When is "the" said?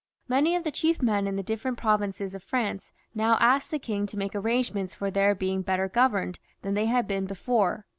0.63-0.71, 1.35-1.43, 3.69-3.77